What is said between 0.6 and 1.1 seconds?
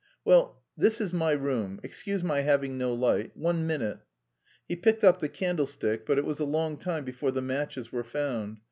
this